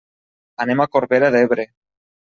[0.65, 1.71] Anem a Corbera d'Ebre.